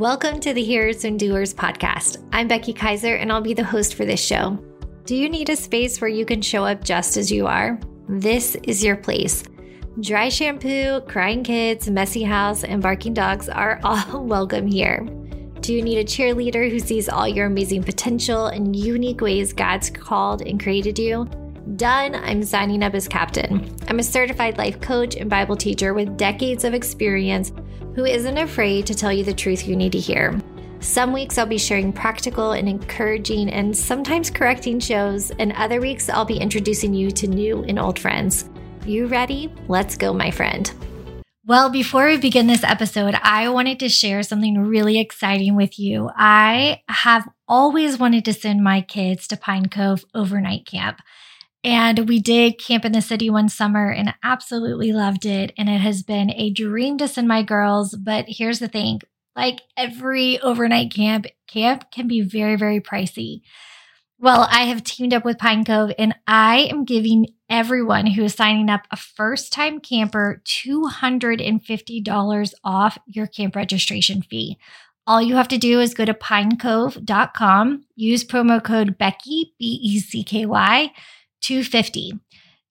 Welcome 0.00 0.40
to 0.40 0.54
the 0.54 0.64
Hearers 0.64 1.04
and 1.04 1.20
Doers 1.20 1.52
podcast. 1.52 2.26
I'm 2.32 2.48
Becky 2.48 2.72
Kaiser, 2.72 3.16
and 3.16 3.30
I'll 3.30 3.42
be 3.42 3.52
the 3.52 3.62
host 3.62 3.96
for 3.96 4.06
this 4.06 4.24
show. 4.24 4.58
Do 5.04 5.14
you 5.14 5.28
need 5.28 5.50
a 5.50 5.56
space 5.56 6.00
where 6.00 6.08
you 6.08 6.24
can 6.24 6.40
show 6.40 6.64
up 6.64 6.82
just 6.82 7.18
as 7.18 7.30
you 7.30 7.46
are? 7.46 7.78
This 8.08 8.56
is 8.62 8.82
your 8.82 8.96
place. 8.96 9.44
Dry 10.00 10.30
shampoo, 10.30 11.02
crying 11.02 11.44
kids, 11.44 11.90
messy 11.90 12.22
house, 12.22 12.64
and 12.64 12.80
barking 12.80 13.12
dogs 13.12 13.50
are 13.50 13.78
all 13.84 14.24
welcome 14.24 14.66
here. 14.66 15.06
Do 15.60 15.74
you 15.74 15.82
need 15.82 15.98
a 15.98 16.04
cheerleader 16.04 16.70
who 16.70 16.78
sees 16.78 17.10
all 17.10 17.28
your 17.28 17.44
amazing 17.44 17.82
potential 17.82 18.46
and 18.46 18.74
unique 18.74 19.20
ways 19.20 19.52
God's 19.52 19.90
called 19.90 20.40
and 20.40 20.58
created 20.58 20.98
you? 20.98 21.26
Done, 21.76 22.14
I'm 22.14 22.42
signing 22.42 22.82
up 22.82 22.94
as 22.94 23.06
captain. 23.06 23.76
I'm 23.86 23.98
a 23.98 24.02
certified 24.02 24.56
life 24.56 24.80
coach 24.80 25.16
and 25.16 25.28
Bible 25.28 25.56
teacher 25.56 25.92
with 25.92 26.16
decades 26.16 26.64
of 26.64 26.72
experience 26.72 27.52
who 27.94 28.04
isn't 28.04 28.38
afraid 28.38 28.86
to 28.86 28.94
tell 28.94 29.12
you 29.12 29.24
the 29.24 29.34
truth 29.34 29.66
you 29.66 29.76
need 29.76 29.92
to 29.92 29.98
hear. 29.98 30.40
Some 30.80 31.12
weeks 31.12 31.36
I'll 31.36 31.46
be 31.46 31.58
sharing 31.58 31.92
practical 31.92 32.52
and 32.52 32.68
encouraging 32.68 33.50
and 33.50 33.76
sometimes 33.76 34.30
correcting 34.30 34.80
shows, 34.80 35.30
and 35.32 35.52
other 35.52 35.80
weeks 35.80 36.08
I'll 36.08 36.24
be 36.24 36.38
introducing 36.38 36.94
you 36.94 37.10
to 37.10 37.26
new 37.26 37.64
and 37.64 37.78
old 37.78 37.98
friends. 37.98 38.48
You 38.86 39.06
ready? 39.06 39.52
Let's 39.68 39.96
go, 39.96 40.14
my 40.14 40.30
friend. 40.30 40.72
Well, 41.44 41.68
before 41.68 42.06
we 42.06 42.16
begin 42.16 42.46
this 42.46 42.64
episode, 42.64 43.14
I 43.22 43.48
wanted 43.48 43.80
to 43.80 43.88
share 43.88 44.22
something 44.22 44.58
really 44.58 45.00
exciting 45.00 45.56
with 45.56 45.78
you. 45.78 46.10
I 46.16 46.82
have 46.88 47.28
always 47.48 47.98
wanted 47.98 48.24
to 48.26 48.32
send 48.32 48.62
my 48.62 48.80
kids 48.80 49.26
to 49.28 49.36
Pine 49.36 49.68
Cove 49.68 50.04
overnight 50.14 50.64
camp. 50.64 51.00
And 51.62 52.08
we 52.08 52.20
did 52.20 52.58
camp 52.58 52.86
in 52.86 52.92
the 52.92 53.02
city 53.02 53.28
one 53.28 53.48
summer 53.48 53.90
and 53.90 54.14
absolutely 54.22 54.92
loved 54.92 55.26
it. 55.26 55.52
And 55.58 55.68
it 55.68 55.80
has 55.80 56.02
been 56.02 56.30
a 56.30 56.50
dream 56.50 56.96
to 56.98 57.08
send 57.08 57.26
my 57.28 57.42
girls. 57.42 57.94
But 57.94 58.26
here's 58.28 58.60
the 58.60 58.68
thing 58.68 59.00
like 59.36 59.60
every 59.76 60.40
overnight 60.40 60.92
camp, 60.92 61.26
camp 61.46 61.90
can 61.90 62.08
be 62.08 62.22
very, 62.22 62.56
very 62.56 62.80
pricey. 62.80 63.42
Well, 64.18 64.48
I 64.50 64.64
have 64.64 64.84
teamed 64.84 65.14
up 65.14 65.24
with 65.24 65.38
Pine 65.38 65.64
Cove 65.64 65.92
and 65.98 66.14
I 66.26 66.68
am 66.70 66.84
giving 66.84 67.28
everyone 67.48 68.06
who 68.06 68.24
is 68.24 68.34
signing 68.34 68.68
up 68.68 68.82
a 68.90 68.96
first 68.96 69.52
time 69.52 69.80
camper 69.80 70.42
$250 70.44 72.54
off 72.64 72.98
your 73.06 73.26
camp 73.26 73.56
registration 73.56 74.20
fee. 74.22 74.58
All 75.06 75.22
you 75.22 75.36
have 75.36 75.48
to 75.48 75.58
do 75.58 75.80
is 75.80 75.94
go 75.94 76.04
to 76.04 76.12
pinecove.com, 76.12 77.84
use 77.96 78.24
promo 78.24 78.62
code 78.62 78.98
Becky, 78.98 79.54
B 79.58 79.80
E 79.82 80.00
C 80.00 80.22
K 80.22 80.44
Y 80.44 80.92
250. 81.40 82.12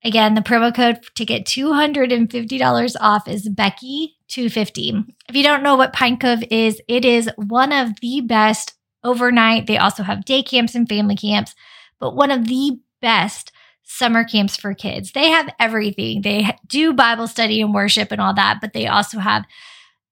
Again, 0.03 0.34
the 0.34 0.42
promo 0.42 0.73
code 0.73 1.00
to 1.16 1.25
get 1.25 1.45
$250 1.45 2.95
off 3.02 3.28
is 3.28 3.50
Becky250. 3.50 5.06
If 5.28 5.36
you 5.36 5.44
don't 5.44 5.64
know 5.64 5.76
what 5.76 5.94
Pine 5.94 6.17
Cove 6.17 6.44
is, 6.50 6.81
it 6.88 7.03
is 7.03 7.30
one 7.36 7.73
of 7.73 8.00
the 8.00 8.22
best 8.22 8.73
overnight. 9.03 9.67
They 9.67 9.78
also 9.78 10.03
have 10.03 10.26
day 10.26 10.42
camps 10.42 10.73
and 10.73 10.88
family 10.88 11.17
camps, 11.17 11.53
but 12.00 12.16
one 12.16 12.31
of 12.31 12.48
the 12.48 12.80
best 13.02 13.52
summer 13.84 14.23
camps 14.23 14.56
for 14.56 14.73
kids. 14.73 15.11
They 15.11 15.30
have 15.30 15.54
everything. 15.59 16.22
They 16.22 16.56
do 16.67 16.94
Bible 16.94 17.28
study 17.28 17.59
and 17.59 17.73
worship 17.73 18.11
and 18.11 18.22
all 18.22 18.33
that, 18.36 18.59
but 18.61 18.73
they 18.73 18.88
also 18.88 19.20
have 19.20 19.45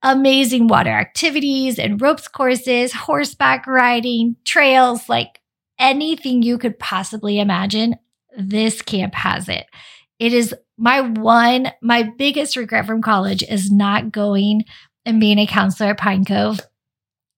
amazing 0.01 0.67
water 0.67 0.89
activities 0.89 1.79
and 1.79 2.01
ropes 2.01 2.27
courses, 2.27 2.91
horseback 2.91 3.67
riding, 3.67 4.35
trails, 4.45 5.07
like 5.07 5.39
anything 5.79 6.41
you 6.41 6.57
could 6.57 6.77
possibly 6.79 7.39
imagine 7.39 7.95
this 8.35 8.81
camp 8.81 9.13
has 9.15 9.49
it. 9.49 9.65
It 10.19 10.33
is 10.33 10.53
my 10.77 11.01
one, 11.01 11.71
my 11.81 12.03
biggest 12.17 12.55
regret 12.55 12.85
from 12.85 13.01
college 13.01 13.43
is 13.43 13.71
not 13.71 14.11
going 14.11 14.65
and 15.05 15.19
being 15.19 15.39
a 15.39 15.47
counselor 15.47 15.91
at 15.91 15.99
Pine 15.99 16.25
Cove 16.25 16.59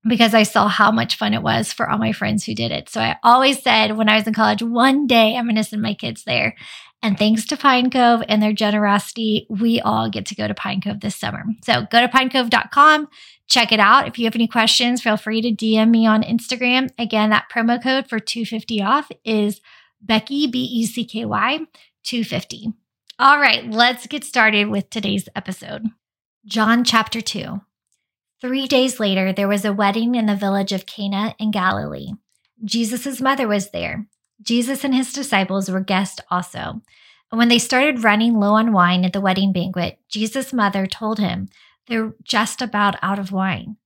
because 0.07 0.33
I 0.33 0.43
saw 0.43 0.67
how 0.67 0.91
much 0.91 1.17
fun 1.17 1.33
it 1.33 1.43
was 1.43 1.73
for 1.73 1.89
all 1.89 1.97
my 1.97 2.11
friends 2.11 2.45
who 2.45 2.55
did 2.55 2.71
it. 2.71 2.89
So 2.89 3.01
I 3.01 3.17
always 3.23 3.61
said 3.61 3.97
when 3.97 4.09
I 4.09 4.15
was 4.15 4.27
in 4.27 4.33
college, 4.33 4.63
one 4.63 5.07
day 5.07 5.35
I'm 5.35 5.45
going 5.45 5.55
to 5.55 5.63
send 5.63 5.81
my 5.81 5.93
kids 5.93 6.23
there. 6.23 6.55
And 7.01 7.17
thanks 7.17 7.45
to 7.45 7.57
Pine 7.57 7.89
Cove 7.89 8.23
and 8.27 8.41
their 8.41 8.53
generosity, 8.53 9.45
we 9.49 9.79
all 9.79 10.09
get 10.09 10.25
to 10.27 10.35
go 10.35 10.47
to 10.47 10.53
Pine 10.53 10.81
Cove 10.81 10.99
this 10.99 11.15
summer. 11.15 11.45
So 11.63 11.85
go 11.89 12.01
to 12.01 12.07
pinecove.com, 12.09 13.07
check 13.47 13.71
it 13.71 13.79
out. 13.79 14.07
If 14.07 14.19
you 14.19 14.25
have 14.25 14.35
any 14.35 14.47
questions, 14.47 15.01
feel 15.01 15.15
free 15.15 15.41
to 15.41 15.51
DM 15.51 15.89
me 15.89 16.05
on 16.05 16.23
Instagram. 16.23 16.89
Again, 16.97 17.29
that 17.29 17.49
promo 17.53 17.81
code 17.81 18.07
for 18.07 18.19
250 18.19 18.81
off 18.81 19.09
is 19.23 19.61
Becky, 20.01 20.47
B 20.47 20.59
E 20.63 20.85
C 20.85 21.05
K 21.05 21.25
Y, 21.25 21.59
250. 22.03 22.73
All 23.17 23.39
right, 23.39 23.69
let's 23.69 24.07
get 24.07 24.23
started 24.23 24.69
with 24.69 24.89
today's 24.89 25.27
episode. 25.35 25.87
John 26.45 26.83
chapter 26.83 27.21
2. 27.21 27.61
Three 28.41 28.67
days 28.67 28.99
later, 28.99 29.33
there 29.33 29.49
was 29.49 29.65
a 29.65 29.73
wedding 29.73 30.15
in 30.15 30.25
the 30.25 30.35
village 30.35 30.71
of 30.71 30.85
Cana 30.85 31.35
in 31.37 31.51
Galilee. 31.51 32.13
Jesus' 32.63 33.19
mother 33.19 33.47
was 33.47 33.71
there. 33.71 34.07
Jesus 34.41 34.85
and 34.85 34.95
his 34.95 35.11
disciples 35.11 35.69
were 35.69 35.81
guests 35.81 36.21
also. 36.31 36.81
And 37.31 37.37
when 37.37 37.49
they 37.49 37.59
started 37.59 38.03
running 38.03 38.35
low 38.35 38.53
on 38.53 38.71
wine 38.71 39.03
at 39.03 39.13
the 39.13 39.21
wedding 39.21 39.51
banquet, 39.51 39.99
Jesus' 40.07 40.53
mother 40.53 40.87
told 40.87 41.19
him, 41.19 41.49
They're 41.87 42.13
just 42.23 42.61
about 42.61 42.95
out 43.01 43.19
of 43.19 43.31
wine. 43.31 43.77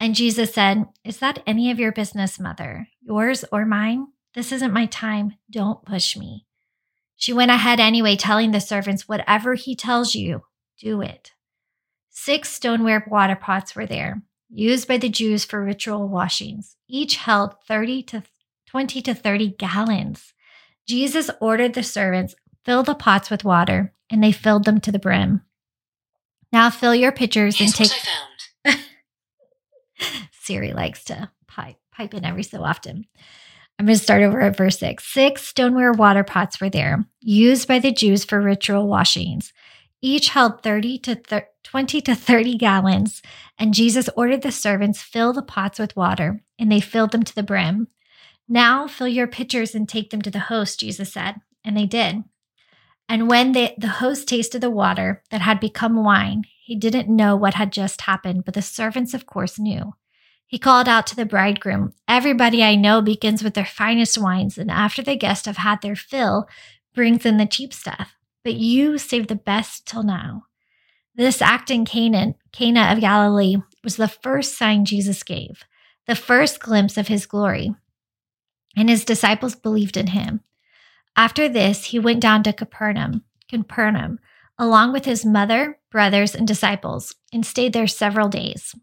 And 0.00 0.14
Jesus 0.14 0.54
said, 0.54 0.86
Is 1.04 1.18
that 1.18 1.42
any 1.46 1.70
of 1.70 1.80
your 1.80 1.92
business, 1.92 2.38
mother? 2.38 2.88
Yours 3.02 3.44
or 3.50 3.66
mine? 3.66 4.06
This 4.34 4.52
isn't 4.52 4.72
my 4.72 4.86
time. 4.86 5.34
Don't 5.50 5.84
push 5.84 6.16
me. 6.16 6.46
She 7.16 7.32
went 7.32 7.50
ahead 7.50 7.80
anyway, 7.80 8.16
telling 8.16 8.52
the 8.52 8.60
servants, 8.60 9.08
Whatever 9.08 9.54
he 9.54 9.74
tells 9.74 10.14
you, 10.14 10.42
do 10.78 11.00
it. 11.02 11.32
Six 12.10 12.50
stoneware 12.50 13.04
water 13.10 13.36
pots 13.36 13.74
were 13.74 13.86
there, 13.86 14.22
used 14.48 14.86
by 14.86 14.98
the 14.98 15.08
Jews 15.08 15.44
for 15.44 15.62
ritual 15.62 16.08
washings. 16.08 16.76
Each 16.88 17.16
held 17.16 17.54
30 17.66 18.02
to 18.04 18.22
20 18.66 19.02
to 19.02 19.14
30 19.14 19.48
gallons. 19.58 20.32
Jesus 20.86 21.30
ordered 21.40 21.74
the 21.74 21.82
servants, 21.82 22.34
Fill 22.64 22.82
the 22.82 22.94
pots 22.94 23.30
with 23.30 23.44
water, 23.44 23.94
and 24.10 24.22
they 24.22 24.32
filled 24.32 24.64
them 24.64 24.80
to 24.80 24.92
the 24.92 24.98
brim. 24.98 25.42
Now 26.52 26.70
fill 26.70 26.94
your 26.94 27.12
pitchers 27.12 27.56
Here's 27.58 27.70
and 27.78 27.88
take. 27.88 27.90
what 27.90 28.08
I 28.66 28.74
found. 28.74 28.80
Siri 30.32 30.72
likes 30.72 31.04
to 31.04 31.30
pipe, 31.46 31.76
pipe 31.92 32.14
in 32.14 32.24
every 32.24 32.42
so 32.42 32.62
often. 32.62 33.06
I'm 33.78 33.86
going 33.86 33.96
to 33.96 34.02
start 34.02 34.22
over 34.22 34.40
at 34.40 34.56
verse 34.56 34.78
6. 34.80 35.04
Six 35.04 35.46
stoneware 35.46 35.92
water 35.92 36.24
pots 36.24 36.60
were 36.60 36.68
there, 36.68 37.04
used 37.20 37.68
by 37.68 37.78
the 37.78 37.92
Jews 37.92 38.24
for 38.24 38.40
ritual 38.40 38.88
washings. 38.88 39.52
Each 40.02 40.30
held 40.30 40.62
30 40.62 40.98
to 41.00 41.14
thir- 41.14 41.48
20 41.62 42.00
to 42.00 42.14
30 42.14 42.56
gallons, 42.56 43.22
and 43.56 43.74
Jesus 43.74 44.08
ordered 44.16 44.42
the 44.42 44.50
servants 44.50 45.02
fill 45.02 45.32
the 45.32 45.42
pots 45.42 45.78
with 45.78 45.96
water, 45.96 46.42
and 46.58 46.72
they 46.72 46.80
filled 46.80 47.12
them 47.12 47.22
to 47.22 47.34
the 47.34 47.42
brim. 47.42 47.86
Now 48.48 48.88
fill 48.88 49.08
your 49.08 49.28
pitchers 49.28 49.74
and 49.74 49.88
take 49.88 50.10
them 50.10 50.22
to 50.22 50.30
the 50.30 50.38
host, 50.40 50.80
Jesus 50.80 51.12
said, 51.12 51.36
and 51.64 51.76
they 51.76 51.86
did. 51.86 52.24
And 53.08 53.28
when 53.28 53.52
they, 53.52 53.74
the 53.78 53.88
host 53.88 54.28
tasted 54.28 54.60
the 54.60 54.70
water 54.70 55.22
that 55.30 55.40
had 55.40 55.60
become 55.60 56.02
wine, 56.02 56.44
he 56.64 56.74
didn't 56.74 57.14
know 57.14 57.36
what 57.36 57.54
had 57.54 57.72
just 57.72 58.02
happened, 58.02 58.44
but 58.44 58.54
the 58.54 58.62
servants, 58.62 59.14
of 59.14 59.26
course, 59.26 59.58
knew. 59.58 59.94
He 60.48 60.58
called 60.58 60.88
out 60.88 61.06
to 61.08 61.14
the 61.14 61.26
bridegroom, 61.26 61.92
Everybody 62.08 62.64
I 62.64 62.74
know 62.74 63.02
begins 63.02 63.44
with 63.44 63.52
their 63.52 63.66
finest 63.66 64.16
wines, 64.16 64.56
and 64.56 64.70
after 64.70 65.02
the 65.02 65.14
guests 65.14 65.44
have 65.44 65.58
had 65.58 65.82
their 65.82 65.94
fill, 65.94 66.48
brings 66.94 67.26
in 67.26 67.36
the 67.36 67.44
cheap 67.44 67.74
stuff. 67.74 68.16
But 68.42 68.54
you 68.54 68.96
saved 68.96 69.28
the 69.28 69.34
best 69.34 69.86
till 69.86 70.02
now. 70.02 70.44
This 71.14 71.42
act 71.42 71.70
in 71.70 71.84
Canaan, 71.84 72.34
Cana 72.50 72.90
of 72.90 73.00
Galilee, 73.00 73.56
was 73.84 73.96
the 73.96 74.08
first 74.08 74.56
sign 74.56 74.86
Jesus 74.86 75.22
gave, 75.22 75.64
the 76.06 76.14
first 76.14 76.60
glimpse 76.60 76.96
of 76.96 77.08
his 77.08 77.26
glory. 77.26 77.74
And 78.74 78.88
his 78.88 79.04
disciples 79.04 79.54
believed 79.54 79.98
in 79.98 80.08
him. 80.08 80.40
After 81.14 81.46
this, 81.46 81.86
he 81.86 81.98
went 81.98 82.20
down 82.20 82.42
to 82.44 82.54
Capernaum, 82.54 83.22
Capernaum, 83.50 84.18
along 84.58 84.94
with 84.94 85.04
his 85.04 85.26
mother, 85.26 85.78
brothers, 85.90 86.34
and 86.34 86.48
disciples, 86.48 87.14
and 87.34 87.44
stayed 87.44 87.74
there 87.74 87.86
several 87.86 88.28
days. 88.28 88.74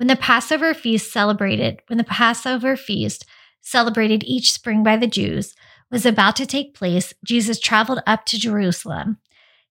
When 0.00 0.06
the 0.06 0.16
Passover 0.16 0.72
feast 0.72 1.12
celebrated, 1.12 1.82
when 1.88 1.98
the 1.98 2.04
Passover 2.04 2.74
feast 2.74 3.26
celebrated 3.60 4.24
each 4.24 4.50
spring 4.50 4.82
by 4.82 4.96
the 4.96 5.06
Jews 5.06 5.54
was 5.90 6.06
about 6.06 6.36
to 6.36 6.46
take 6.46 6.72
place, 6.72 7.12
Jesus 7.22 7.60
traveled 7.60 8.00
up 8.06 8.24
to 8.24 8.38
Jerusalem. 8.38 9.18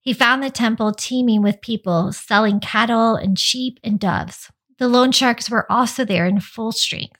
He 0.01 0.13
found 0.13 0.43
the 0.43 0.51
temple 0.51 0.93
teeming 0.93 1.41
with 1.41 1.63
people 1.63 2.11
selling 2.11 2.59
cattle 2.59 3.15
and 3.15 3.39
sheep 3.39 3.79
and 3.83 3.99
doves. 3.99 4.51
The 4.77 4.87
loan 4.87 5.11
sharks 5.13 5.49
were 5.49 5.65
also 5.67 6.05
there 6.05 6.27
in 6.27 6.41
full 6.41 6.73
strength. 6.73 7.17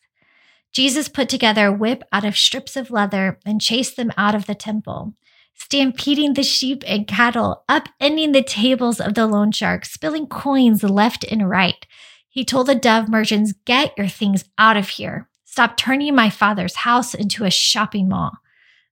Jesus 0.71 1.09
put 1.09 1.29
together 1.29 1.65
a 1.65 1.73
whip 1.73 2.03
out 2.13 2.25
of 2.25 2.37
strips 2.37 2.75
of 2.75 2.91
leather 2.91 3.39
and 3.43 3.59
chased 3.59 3.95
them 3.95 4.11
out 4.17 4.35
of 4.35 4.45
the 4.45 4.53
temple, 4.53 5.15
stampeding 5.55 6.35
the 6.35 6.43
sheep 6.43 6.83
and 6.85 7.07
cattle, 7.07 7.63
upending 7.67 8.33
the 8.33 8.43
tables 8.43 9.01
of 9.01 9.15
the 9.15 9.25
loan 9.25 9.51
sharks, 9.51 9.91
spilling 9.91 10.27
coins 10.27 10.83
left 10.83 11.23
and 11.23 11.49
right. 11.49 11.87
He 12.29 12.45
told 12.45 12.67
the 12.67 12.75
dove 12.75 13.09
merchants, 13.09 13.53
Get 13.65 13.97
your 13.97 14.07
things 14.07 14.45
out 14.57 14.77
of 14.77 14.89
here. 14.89 15.27
Stop 15.45 15.77
turning 15.77 16.15
my 16.15 16.29
father's 16.29 16.75
house 16.75 17.13
into 17.13 17.43
a 17.43 17.51
shopping 17.51 18.07
mall. 18.07 18.37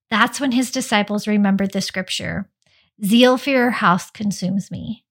That's 0.09 0.39
when 0.39 0.53
his 0.53 0.71
disciples 0.71 1.27
remembered 1.27 1.71
the 1.71 1.81
scripture 1.81 2.49
Zeal 3.05 3.37
for 3.37 3.51
your 3.51 3.69
house 3.69 4.09
consumes 4.09 4.71
me. 4.71 5.05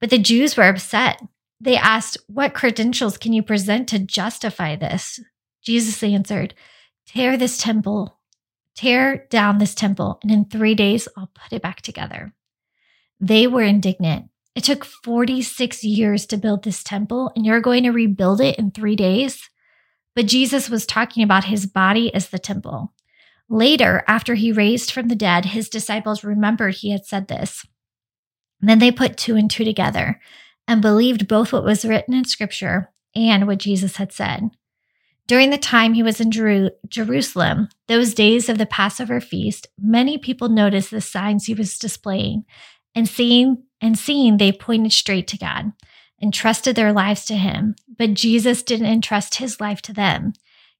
But 0.00 0.10
the 0.10 0.18
Jews 0.18 0.56
were 0.56 0.68
upset. 0.68 1.20
they 1.60 1.76
asked, 1.76 2.18
What 2.28 2.54
credentials 2.54 3.18
can 3.18 3.32
you 3.32 3.42
present 3.42 3.88
to 3.88 3.98
justify 3.98 4.76
this? 4.76 5.20
Jesus 5.62 6.02
answered, 6.02 6.54
Tear 7.06 7.36
this 7.36 7.58
temple, 7.58 8.18
tear 8.76 9.26
down 9.30 9.58
this 9.58 9.74
temple, 9.74 10.20
and 10.22 10.30
in 10.30 10.44
three 10.44 10.74
days 10.74 11.08
I'll 11.16 11.32
put 11.34 11.52
it 11.52 11.62
back 11.62 11.80
together. 11.80 12.32
They 13.18 13.46
were 13.46 13.62
indignant. 13.62 14.28
It 14.56 14.64
took 14.64 14.86
46 14.86 15.84
years 15.84 16.24
to 16.26 16.38
build 16.38 16.64
this 16.64 16.82
temple, 16.82 17.30
and 17.36 17.44
you're 17.44 17.60
going 17.60 17.82
to 17.82 17.90
rebuild 17.90 18.40
it 18.40 18.58
in 18.58 18.70
three 18.70 18.96
days? 18.96 19.50
But 20.14 20.24
Jesus 20.24 20.70
was 20.70 20.86
talking 20.86 21.22
about 21.22 21.44
his 21.44 21.66
body 21.66 22.12
as 22.14 22.30
the 22.30 22.38
temple. 22.38 22.94
Later, 23.50 24.02
after 24.08 24.34
he 24.34 24.50
raised 24.50 24.90
from 24.90 25.08
the 25.08 25.14
dead, 25.14 25.44
his 25.44 25.68
disciples 25.68 26.24
remembered 26.24 26.76
he 26.76 26.90
had 26.90 27.04
said 27.04 27.28
this. 27.28 27.66
And 28.62 28.70
then 28.70 28.78
they 28.78 28.90
put 28.90 29.18
two 29.18 29.36
and 29.36 29.50
two 29.50 29.62
together 29.62 30.22
and 30.66 30.80
believed 30.80 31.28
both 31.28 31.52
what 31.52 31.62
was 31.62 31.84
written 31.84 32.14
in 32.14 32.24
scripture 32.24 32.90
and 33.14 33.46
what 33.46 33.58
Jesus 33.58 33.96
had 33.96 34.10
said. 34.10 34.50
During 35.26 35.50
the 35.50 35.58
time 35.58 35.92
he 35.92 36.02
was 36.02 36.18
in 36.18 36.30
Jeru- 36.30 36.70
Jerusalem, 36.88 37.68
those 37.88 38.14
days 38.14 38.48
of 38.48 38.56
the 38.56 38.64
Passover 38.64 39.20
feast, 39.20 39.68
many 39.78 40.16
people 40.16 40.48
noticed 40.48 40.90
the 40.90 41.02
signs 41.02 41.44
he 41.44 41.52
was 41.52 41.78
displaying, 41.78 42.46
and 42.94 43.06
seeing 43.06 43.65
and 43.80 43.98
seeing 43.98 44.36
they 44.36 44.52
pointed 44.52 44.92
straight 44.92 45.28
to 45.28 45.38
God 45.38 45.72
and 46.20 46.32
trusted 46.32 46.76
their 46.76 46.92
lives 46.92 47.24
to 47.26 47.34
him. 47.34 47.76
But 47.98 48.14
Jesus 48.14 48.62
didn't 48.62 48.86
entrust 48.86 49.36
his 49.36 49.60
life 49.60 49.82
to 49.82 49.92
them. 49.92 50.32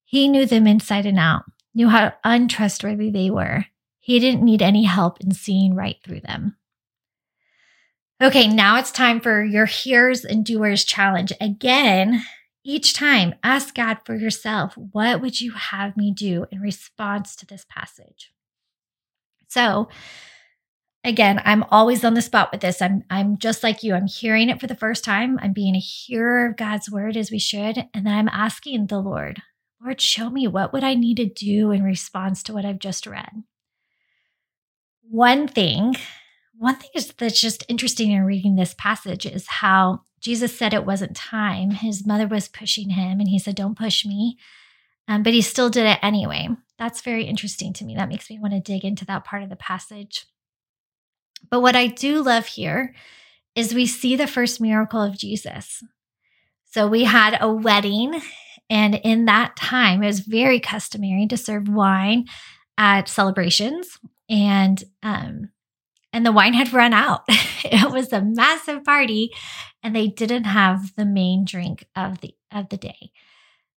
He 0.04 0.28
knew 0.28 0.46
them 0.46 0.66
inside 0.66 1.06
and 1.06 1.18
out, 1.18 1.44
knew 1.74 1.88
how 1.88 2.14
untrustworthy 2.24 3.10
they 3.10 3.30
were. 3.30 3.66
He 3.98 4.20
didn't 4.20 4.44
need 4.44 4.62
any 4.62 4.84
help 4.84 5.20
in 5.20 5.32
seeing 5.32 5.74
right 5.74 5.96
through 6.04 6.20
them. 6.20 6.56
Okay, 8.22 8.46
now 8.48 8.78
it's 8.78 8.92
time 8.92 9.20
for 9.20 9.44
your 9.44 9.66
hearers 9.66 10.24
and 10.24 10.44
doers 10.44 10.84
challenge. 10.84 11.32
Again, 11.40 12.22
each 12.64 12.94
time 12.94 13.34
ask 13.42 13.74
God 13.74 13.98
for 14.04 14.14
yourself, 14.14 14.74
what 14.76 15.20
would 15.20 15.40
you 15.40 15.52
have 15.52 15.96
me 15.96 16.12
do 16.12 16.46
in 16.50 16.60
response 16.60 17.36
to 17.36 17.46
this 17.46 17.66
passage? 17.68 18.32
So, 19.48 19.88
again, 21.06 21.40
I'm 21.44 21.64
always 21.70 22.04
on 22.04 22.14
the 22.14 22.22
spot 22.22 22.50
with 22.52 22.60
this. 22.60 22.82
I'm 22.82 23.04
I'm 23.08 23.38
just 23.38 23.62
like 23.62 23.82
you. 23.82 23.94
I'm 23.94 24.06
hearing 24.06 24.50
it 24.50 24.60
for 24.60 24.66
the 24.66 24.74
first 24.74 25.04
time. 25.04 25.38
I'm 25.40 25.52
being 25.52 25.74
a 25.74 25.80
hearer 25.80 26.46
of 26.46 26.56
God's 26.56 26.90
word 26.90 27.16
as 27.16 27.30
we 27.30 27.38
should, 27.38 27.88
and 27.94 28.06
then 28.06 28.14
I'm 28.14 28.28
asking 28.28 28.86
the 28.86 28.98
Lord, 28.98 29.42
Lord, 29.82 30.00
show 30.00 30.28
me 30.28 30.46
what 30.46 30.72
would 30.72 30.84
I 30.84 30.94
need 30.94 31.16
to 31.16 31.26
do 31.26 31.70
in 31.70 31.82
response 31.82 32.42
to 32.44 32.52
what 32.52 32.64
I've 32.64 32.78
just 32.78 33.06
read. 33.06 33.44
One 35.08 35.48
thing 35.48 35.96
one 36.58 36.76
thing 36.76 36.90
is, 36.94 37.12
that's 37.18 37.40
just 37.40 37.64
interesting 37.68 38.12
in 38.12 38.24
reading 38.24 38.56
this 38.56 38.74
passage 38.78 39.26
is 39.26 39.46
how 39.46 40.00
Jesus 40.20 40.56
said 40.56 40.72
it 40.72 40.86
wasn't 40.86 41.14
time. 41.14 41.70
His 41.70 42.06
mother 42.06 42.26
was 42.26 42.48
pushing 42.48 42.90
him, 42.90 43.20
and 43.20 43.28
he 43.28 43.38
said, 43.38 43.54
Don't 43.54 43.78
push 43.78 44.06
me. 44.06 44.38
Um, 45.08 45.22
but 45.22 45.34
he 45.34 45.42
still 45.42 45.70
did 45.70 45.86
it 45.86 45.98
anyway. 46.02 46.48
That's 46.78 47.02
very 47.02 47.24
interesting 47.24 47.72
to 47.74 47.84
me. 47.84 47.94
That 47.94 48.08
makes 48.08 48.28
me 48.28 48.38
want 48.38 48.54
to 48.54 48.60
dig 48.60 48.84
into 48.84 49.04
that 49.04 49.24
part 49.24 49.42
of 49.42 49.50
the 49.50 49.56
passage. 49.56 50.26
But 51.50 51.60
what 51.60 51.76
I 51.76 51.86
do 51.86 52.22
love 52.22 52.46
here 52.46 52.94
is 53.54 53.74
we 53.74 53.86
see 53.86 54.16
the 54.16 54.26
first 54.26 54.60
miracle 54.60 55.02
of 55.02 55.18
Jesus. 55.18 55.82
So 56.64 56.86
we 56.86 57.04
had 57.04 57.38
a 57.40 57.52
wedding, 57.52 58.20
and 58.68 58.96
in 58.96 59.24
that 59.26 59.56
time, 59.56 60.02
it 60.02 60.06
was 60.06 60.20
very 60.20 60.60
customary 60.60 61.26
to 61.28 61.36
serve 61.36 61.68
wine 61.68 62.26
at 62.76 63.08
celebrations. 63.08 63.98
And 64.28 64.82
um, 65.02 65.50
and 66.12 66.24
the 66.24 66.32
wine 66.32 66.54
had 66.54 66.72
run 66.72 66.92
out. 66.92 67.24
it 67.28 67.90
was 67.90 68.12
a 68.12 68.22
massive 68.22 68.84
party 68.84 69.30
and 69.82 69.94
they 69.94 70.08
didn't 70.08 70.44
have 70.44 70.96
the 70.96 71.04
main 71.04 71.44
drink 71.44 71.84
of 71.94 72.20
the 72.20 72.34
of 72.50 72.70
the 72.70 72.76
day. 72.76 73.12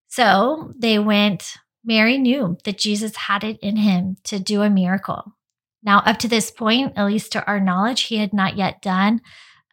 So 0.08 0.72
they 0.76 0.98
went 0.98 1.54
Mary 1.84 2.18
knew 2.18 2.58
that 2.64 2.78
Jesus 2.78 3.14
had 3.14 3.44
it 3.44 3.58
in 3.60 3.76
him 3.76 4.16
to 4.24 4.38
do 4.38 4.62
a 4.62 4.70
miracle. 4.70 5.36
Now 5.82 5.98
up 6.00 6.18
to 6.18 6.28
this 6.28 6.50
point, 6.50 6.92
at 6.96 7.06
least 7.06 7.32
to 7.32 7.44
our 7.46 7.60
knowledge, 7.60 8.02
he 8.02 8.18
had 8.18 8.32
not 8.32 8.56
yet 8.56 8.82
done 8.82 9.22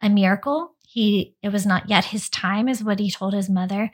a 0.02 0.08
miracle. 0.08 0.74
He 0.80 1.34
it 1.42 1.50
was 1.50 1.66
not 1.66 1.88
yet 1.88 2.06
his 2.06 2.28
time 2.28 2.68
is 2.68 2.82
what 2.82 2.98
he 2.98 3.10
told 3.10 3.34
his 3.34 3.50
mother. 3.50 3.90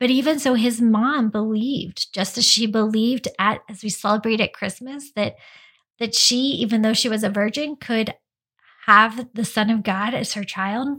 But 0.00 0.10
even 0.10 0.38
so 0.38 0.54
his 0.54 0.80
mom 0.80 1.28
believed 1.30 2.12
just 2.12 2.38
as 2.38 2.44
she 2.44 2.66
believed 2.66 3.28
at 3.38 3.60
as 3.68 3.82
we 3.82 3.88
celebrate 3.88 4.40
at 4.40 4.52
Christmas 4.52 5.10
that 5.12 5.36
that 5.98 6.14
she, 6.14 6.36
even 6.36 6.82
though 6.82 6.92
she 6.92 7.08
was 7.08 7.24
a 7.24 7.30
virgin, 7.30 7.76
could 7.76 8.14
have 8.86 9.28
the 9.34 9.44
Son 9.44 9.68
of 9.70 9.82
God 9.82 10.14
as 10.14 10.34
her 10.34 10.44
child. 10.44 10.98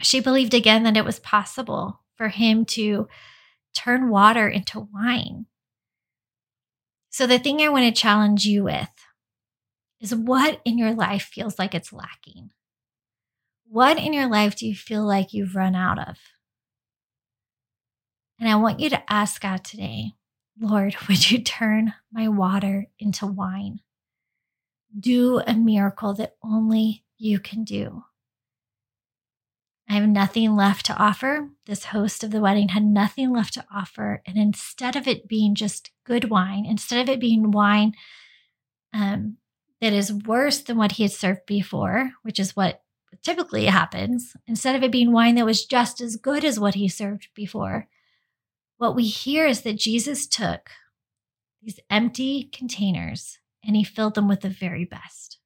She 0.00 0.20
believed 0.20 0.52
again 0.52 0.82
that 0.82 0.96
it 0.96 1.04
was 1.04 1.18
possible 1.18 2.00
for 2.16 2.28
him 2.28 2.64
to 2.66 3.08
turn 3.74 4.10
water 4.10 4.48
into 4.48 4.88
wine. 4.92 5.46
So, 7.10 7.26
the 7.26 7.38
thing 7.38 7.62
I 7.62 7.68
want 7.68 7.86
to 7.86 8.00
challenge 8.00 8.44
you 8.44 8.64
with 8.64 8.90
is 10.00 10.14
what 10.14 10.60
in 10.64 10.78
your 10.78 10.94
life 10.94 11.22
feels 11.22 11.58
like 11.58 11.74
it's 11.74 11.92
lacking? 11.92 12.50
What 13.68 13.98
in 13.98 14.12
your 14.12 14.28
life 14.28 14.56
do 14.56 14.66
you 14.66 14.74
feel 14.74 15.04
like 15.04 15.32
you've 15.32 15.56
run 15.56 15.74
out 15.74 15.98
of? 15.98 16.16
And 18.38 18.48
I 18.48 18.56
want 18.56 18.80
you 18.80 18.90
to 18.90 19.12
ask 19.12 19.40
God 19.40 19.64
today, 19.64 20.12
Lord, 20.60 20.94
would 21.08 21.30
you 21.30 21.42
turn 21.42 21.94
my 22.12 22.28
water 22.28 22.86
into 22.98 23.26
wine? 23.26 23.80
do 24.98 25.40
a 25.46 25.54
miracle 25.54 26.14
that 26.14 26.36
only 26.42 27.04
you 27.18 27.38
can 27.38 27.64
do. 27.64 28.04
I 29.88 29.94
have 29.94 30.08
nothing 30.08 30.56
left 30.56 30.86
to 30.86 30.96
offer. 30.96 31.50
This 31.66 31.86
host 31.86 32.24
of 32.24 32.32
the 32.32 32.40
wedding 32.40 32.70
had 32.70 32.84
nothing 32.84 33.32
left 33.32 33.54
to 33.54 33.64
offer. 33.72 34.22
And 34.26 34.36
instead 34.36 34.96
of 34.96 35.06
it 35.06 35.28
being 35.28 35.54
just 35.54 35.92
good 36.04 36.28
wine, 36.28 36.66
instead 36.66 37.00
of 37.00 37.08
it 37.08 37.20
being 37.20 37.52
wine 37.52 37.92
um, 38.92 39.36
that 39.80 39.92
is 39.92 40.12
worse 40.12 40.60
than 40.60 40.76
what 40.76 40.92
he 40.92 41.02
had 41.02 41.12
served 41.12 41.46
before, 41.46 42.12
which 42.22 42.38
is 42.38 42.56
what 42.56 42.82
typically 43.22 43.66
happens, 43.66 44.36
instead 44.46 44.74
of 44.74 44.82
it 44.82 44.92
being 44.92 45.12
wine 45.12 45.34
that 45.34 45.46
was 45.46 45.64
just 45.64 46.00
as 46.00 46.16
good 46.16 46.44
as 46.44 46.60
what 46.60 46.74
he 46.74 46.88
served 46.88 47.28
before, 47.34 47.88
what 48.78 48.94
we 48.94 49.04
hear 49.04 49.46
is 49.46 49.62
that 49.62 49.78
Jesus 49.78 50.26
took 50.26 50.70
these 51.62 51.80
empty 51.90 52.48
containers 52.52 53.38
and 53.64 53.74
he 53.74 53.84
filled 53.84 54.14
them 54.14 54.28
with 54.28 54.42
the 54.42 54.48
very 54.48 54.84
best. 54.84 55.38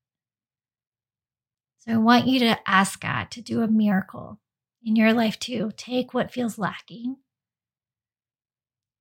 So 1.79 1.93
I 1.93 1.97
want 1.97 2.27
you 2.27 2.39
to 2.41 2.59
ask 2.69 3.01
God 3.01 3.31
to 3.31 3.41
do 3.41 3.63
a 3.63 3.69
miracle 3.69 4.39
in 4.85 4.97
your 4.97 5.13
life 5.13 5.39
too. 5.39 5.73
Take 5.77 6.13
what 6.13 6.33
feels 6.33 6.59
lacking 6.59 7.17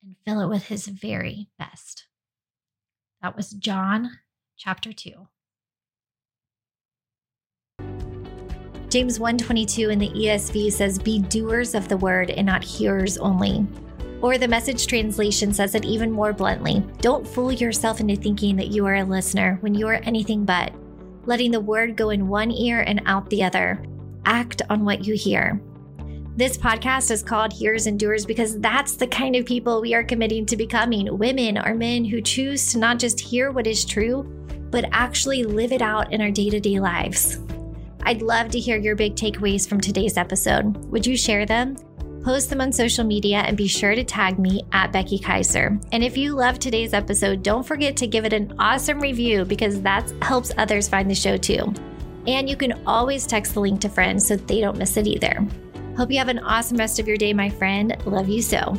and 0.01 0.15
fill 0.25 0.39
it 0.41 0.47
with 0.47 0.65
his 0.65 0.87
very 0.87 1.49
best. 1.57 2.05
That 3.21 3.35
was 3.35 3.49
John 3.49 4.11
chapter 4.59 4.91
2. 4.91 5.11
James 8.89 9.19
122 9.19 9.89
in 9.89 9.99
the 9.99 10.09
ESV 10.09 10.71
says 10.71 10.99
be 10.99 11.19
doers 11.19 11.73
of 11.73 11.87
the 11.87 11.95
word 11.95 12.29
and 12.31 12.45
not 12.45 12.63
hearers 12.63 13.17
only 13.17 13.65
or 14.21 14.37
the 14.37 14.47
message 14.47 14.85
translation 14.85 15.53
says 15.53 15.75
it 15.75 15.85
even 15.85 16.11
more 16.11 16.33
bluntly 16.33 16.83
Don't 16.99 17.25
fool 17.25 17.53
yourself 17.53 18.01
into 18.01 18.17
thinking 18.17 18.57
that 18.57 18.67
you 18.67 18.85
are 18.85 18.95
a 18.95 19.03
listener 19.03 19.57
when 19.61 19.73
you 19.73 19.87
are 19.87 20.01
anything 20.03 20.43
but, 20.43 20.73
letting 21.25 21.51
the 21.51 21.61
word 21.61 21.95
go 21.95 22.09
in 22.09 22.27
one 22.27 22.51
ear 22.51 22.81
and 22.81 23.01
out 23.05 23.29
the 23.29 23.43
other. 23.43 23.81
Act 24.25 24.61
on 24.69 24.83
what 24.83 25.05
you 25.05 25.15
hear. 25.15 25.61
This 26.35 26.57
podcast 26.57 27.11
is 27.11 27.23
called 27.23 27.53
Hearers 27.53 27.87
and 27.87 27.99
Doers 27.99 28.25
because 28.25 28.59
that's 28.59 28.95
the 28.95 29.07
kind 29.07 29.35
of 29.35 29.45
people 29.45 29.81
we 29.81 29.93
are 29.93 30.03
committing 30.03 30.45
to 30.47 30.57
becoming 30.57 31.17
women 31.17 31.57
or 31.57 31.73
men 31.73 32.03
who 32.03 32.21
choose 32.21 32.71
to 32.71 32.77
not 32.77 32.99
just 32.99 33.19
hear 33.19 33.51
what 33.51 33.67
is 33.67 33.83
true, 33.85 34.38
but 34.71 34.85
actually 34.91 35.43
live 35.43 35.71
it 35.71 35.81
out 35.81 36.11
in 36.13 36.21
our 36.21 36.31
day 36.31 36.49
to 36.49 36.59
day 36.59 36.79
lives. 36.79 37.39
I'd 38.03 38.21
love 38.21 38.49
to 38.51 38.59
hear 38.59 38.77
your 38.77 38.95
big 38.95 39.15
takeaways 39.15 39.67
from 39.67 39.81
today's 39.81 40.17
episode. 40.17 40.77
Would 40.85 41.05
you 41.05 41.17
share 41.17 41.45
them? 41.45 41.75
Post 42.23 42.49
them 42.49 42.61
on 42.61 42.71
social 42.71 43.05
media 43.05 43.37
and 43.37 43.55
be 43.55 43.67
sure 43.67 43.95
to 43.95 44.03
tag 44.03 44.39
me 44.39 44.61
at 44.71 44.91
Becky 44.91 45.19
Kaiser. 45.19 45.79
And 45.91 46.03
if 46.03 46.17
you 46.17 46.35
love 46.35 46.59
today's 46.59 46.93
episode, 46.93 47.43
don't 47.43 47.65
forget 47.65 47.95
to 47.97 48.07
give 48.07 48.25
it 48.25 48.33
an 48.33 48.53
awesome 48.59 48.99
review 48.99 49.45
because 49.45 49.81
that 49.81 50.11
helps 50.21 50.51
others 50.57 50.89
find 50.89 51.09
the 51.09 51.15
show 51.15 51.37
too. 51.37 51.73
And 52.27 52.49
you 52.49 52.57
can 52.57 52.81
always 52.85 53.25
text 53.25 53.53
the 53.53 53.61
link 53.61 53.79
to 53.81 53.89
friends 53.89 54.27
so 54.27 54.35
they 54.35 54.59
don't 54.59 54.77
miss 54.77 54.97
it 54.97 55.07
either. 55.07 55.45
Hope 55.95 56.11
you 56.11 56.17
have 56.17 56.29
an 56.29 56.39
awesome 56.39 56.77
rest 56.77 56.99
of 56.99 57.07
your 57.07 57.17
day, 57.17 57.33
my 57.33 57.49
friend. 57.49 57.95
Love 58.05 58.29
you 58.29 58.41
so. 58.41 58.77